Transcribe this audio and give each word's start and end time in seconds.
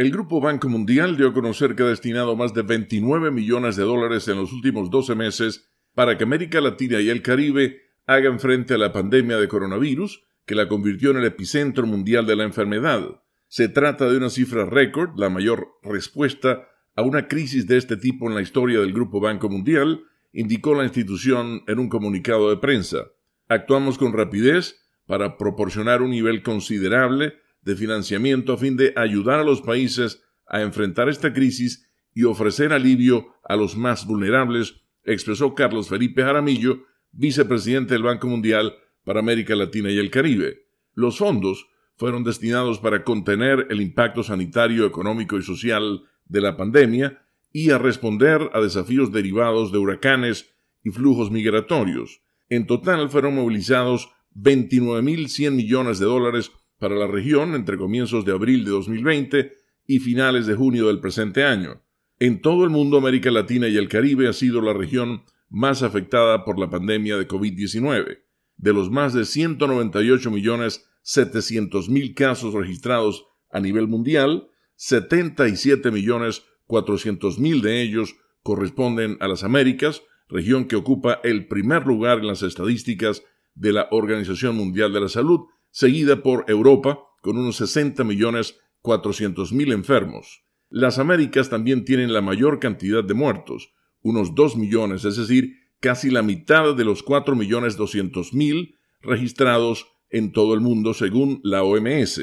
El 0.00 0.10
Grupo 0.10 0.40
Banco 0.40 0.66
Mundial 0.70 1.18
dio 1.18 1.28
a 1.28 1.34
conocer 1.34 1.76
que 1.76 1.82
ha 1.82 1.88
destinado 1.88 2.34
más 2.34 2.54
de 2.54 2.62
29 2.62 3.30
millones 3.30 3.76
de 3.76 3.82
dólares 3.82 4.28
en 4.28 4.38
los 4.38 4.50
últimos 4.50 4.88
12 4.88 5.14
meses 5.14 5.68
para 5.94 6.16
que 6.16 6.24
América 6.24 6.58
Latina 6.62 7.02
y 7.02 7.10
el 7.10 7.20
Caribe 7.20 7.82
hagan 8.06 8.40
frente 8.40 8.72
a 8.72 8.78
la 8.78 8.94
pandemia 8.94 9.36
de 9.36 9.46
coronavirus, 9.46 10.24
que 10.46 10.54
la 10.54 10.68
convirtió 10.68 11.10
en 11.10 11.18
el 11.18 11.26
epicentro 11.26 11.86
mundial 11.86 12.24
de 12.24 12.34
la 12.34 12.44
enfermedad. 12.44 13.20
Se 13.46 13.68
trata 13.68 14.08
de 14.08 14.16
una 14.16 14.30
cifra 14.30 14.64
récord, 14.64 15.18
la 15.18 15.28
mayor 15.28 15.68
respuesta 15.82 16.66
a 16.96 17.02
una 17.02 17.28
crisis 17.28 17.66
de 17.66 17.76
este 17.76 17.98
tipo 17.98 18.26
en 18.26 18.34
la 18.34 18.40
historia 18.40 18.80
del 18.80 18.94
Grupo 18.94 19.20
Banco 19.20 19.50
Mundial, 19.50 20.04
indicó 20.32 20.74
la 20.74 20.84
institución 20.84 21.62
en 21.66 21.78
un 21.78 21.90
comunicado 21.90 22.48
de 22.48 22.56
prensa. 22.56 23.08
Actuamos 23.48 23.98
con 23.98 24.14
rapidez 24.14 24.80
para 25.04 25.36
proporcionar 25.36 26.00
un 26.00 26.12
nivel 26.12 26.42
considerable 26.42 27.34
de 27.62 27.76
financiamiento 27.76 28.52
a 28.52 28.58
fin 28.58 28.76
de 28.76 28.92
ayudar 28.96 29.40
a 29.40 29.44
los 29.44 29.60
países 29.62 30.22
a 30.46 30.62
enfrentar 30.62 31.08
esta 31.08 31.32
crisis 31.32 31.88
y 32.14 32.24
ofrecer 32.24 32.72
alivio 32.72 33.34
a 33.44 33.56
los 33.56 33.76
más 33.76 34.06
vulnerables, 34.06 34.82
expresó 35.04 35.54
Carlos 35.54 35.88
Felipe 35.88 36.22
Jaramillo, 36.22 36.84
vicepresidente 37.12 37.94
del 37.94 38.02
Banco 38.02 38.26
Mundial 38.26 38.74
para 39.04 39.20
América 39.20 39.54
Latina 39.54 39.90
y 39.90 39.98
el 39.98 40.10
Caribe. 40.10 40.66
Los 40.94 41.18
fondos 41.18 41.66
fueron 41.96 42.24
destinados 42.24 42.78
para 42.78 43.04
contener 43.04 43.66
el 43.70 43.80
impacto 43.80 44.22
sanitario, 44.22 44.86
económico 44.86 45.36
y 45.36 45.42
social 45.42 46.02
de 46.26 46.40
la 46.40 46.56
pandemia 46.56 47.22
y 47.52 47.70
a 47.70 47.78
responder 47.78 48.50
a 48.54 48.60
desafíos 48.60 49.12
derivados 49.12 49.72
de 49.72 49.78
huracanes 49.78 50.54
y 50.82 50.90
flujos 50.90 51.30
migratorios. 51.30 52.22
En 52.48 52.66
total 52.66 53.10
fueron 53.10 53.34
movilizados 53.34 54.10
29.100 54.34 55.50
millones 55.52 55.98
de 55.98 56.06
dólares 56.06 56.52
para 56.80 56.96
la 56.96 57.06
región 57.06 57.54
entre 57.54 57.76
comienzos 57.76 58.24
de 58.24 58.32
abril 58.32 58.64
de 58.64 58.70
2020 58.72 59.52
y 59.86 59.98
finales 60.00 60.46
de 60.46 60.56
junio 60.56 60.88
del 60.88 60.98
presente 60.98 61.44
año. 61.44 61.82
En 62.18 62.40
todo 62.40 62.64
el 62.64 62.70
mundo, 62.70 62.96
América 62.96 63.30
Latina 63.30 63.68
y 63.68 63.76
el 63.76 63.88
Caribe 63.88 64.28
ha 64.28 64.32
sido 64.32 64.60
la 64.62 64.72
región 64.72 65.22
más 65.48 65.82
afectada 65.82 66.44
por 66.44 66.58
la 66.58 66.70
pandemia 66.70 67.16
de 67.18 67.28
COVID-19. 67.28 68.22
De 68.56 68.72
los 68.72 68.90
más 68.90 69.12
de 69.12 69.24
198 69.24 70.30
millones 70.30 70.86
700 71.02 71.88
mil 71.88 72.14
casos 72.14 72.54
registrados 72.54 73.26
a 73.50 73.60
nivel 73.60 73.86
mundial, 73.86 74.48
77 74.76 75.90
millones 75.90 76.44
400 76.66 77.38
mil 77.38 77.60
de 77.62 77.82
ellos 77.82 78.16
corresponden 78.42 79.18
a 79.20 79.28
las 79.28 79.44
Américas, 79.44 80.02
región 80.28 80.66
que 80.66 80.76
ocupa 80.76 81.20
el 81.24 81.46
primer 81.48 81.86
lugar 81.86 82.20
en 82.20 82.28
las 82.28 82.42
estadísticas 82.42 83.22
de 83.54 83.72
la 83.72 83.88
Organización 83.90 84.56
Mundial 84.56 84.92
de 84.92 85.00
la 85.00 85.08
Salud, 85.08 85.40
seguida 85.70 86.22
por 86.22 86.44
Europa, 86.48 87.00
con 87.22 87.38
unos 87.38 87.56
60 87.56 88.04
millones 88.04 88.58
400 88.82 89.52
mil 89.52 89.72
enfermos. 89.72 90.44
Las 90.68 90.98
Américas 90.98 91.50
también 91.50 91.84
tienen 91.84 92.12
la 92.12 92.20
mayor 92.20 92.60
cantidad 92.60 93.04
de 93.04 93.14
muertos, 93.14 93.74
unos 94.02 94.34
2 94.34 94.56
millones, 94.56 95.04
es 95.04 95.16
decir, 95.16 95.56
casi 95.80 96.10
la 96.10 96.22
mitad 96.22 96.74
de 96.74 96.84
los 96.84 97.02
4 97.02 97.34
millones 97.34 97.76
200 97.76 98.32
mil 98.34 98.76
registrados 99.00 99.86
en 100.10 100.32
todo 100.32 100.54
el 100.54 100.60
mundo 100.60 100.94
según 100.94 101.40
la 101.42 101.62
OMS. 101.62 102.20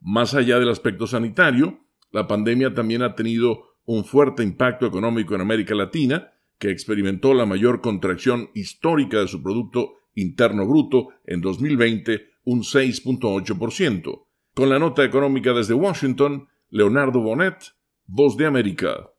Más 0.00 0.34
allá 0.34 0.58
del 0.58 0.68
aspecto 0.68 1.06
sanitario, 1.06 1.80
la 2.10 2.26
pandemia 2.26 2.74
también 2.74 3.02
ha 3.02 3.14
tenido 3.14 3.76
un 3.84 4.04
fuerte 4.04 4.42
impacto 4.42 4.86
económico 4.86 5.34
en 5.34 5.40
América 5.40 5.74
Latina, 5.74 6.32
que 6.58 6.70
experimentó 6.70 7.34
la 7.34 7.46
mayor 7.46 7.80
contracción 7.80 8.50
histórica 8.54 9.18
de 9.18 9.28
su 9.28 9.42
Producto 9.42 9.94
Interno 10.20 10.66
Bruto 10.66 11.08
en 11.24 11.40
2020, 11.40 12.20
un 12.44 12.60
6.8%. 12.60 14.26
Con 14.54 14.68
la 14.68 14.78
nota 14.78 15.04
económica 15.04 15.52
desde 15.52 15.74
Washington, 15.74 16.48
Leonardo 16.68 17.20
Bonet, 17.20 17.74
Voz 18.06 18.36
de 18.36 18.46
América. 18.46 19.08